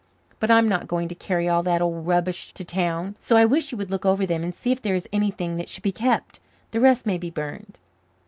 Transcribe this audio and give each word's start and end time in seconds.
But 0.39 0.49
I'm 0.49 0.67
not 0.67 0.87
going 0.87 1.09
to 1.09 1.13
carry 1.13 1.47
all 1.47 1.61
that 1.61 1.79
old 1.79 2.07
rubbish 2.07 2.55
to 2.55 2.63
town. 2.65 3.13
So 3.19 3.37
I 3.37 3.45
wish 3.45 3.71
you 3.71 3.77
would 3.77 3.91
look 3.91 4.03
over 4.03 4.25
them 4.25 4.43
and 4.43 4.51
see 4.55 4.71
if 4.71 4.81
there 4.81 4.95
is 4.95 5.07
anything 5.13 5.57
that 5.57 5.69
should 5.69 5.83
be 5.83 5.91
kept. 5.91 6.39
The 6.71 6.79
rest 6.79 7.05
may 7.05 7.19
be 7.19 7.29
burned." 7.29 7.77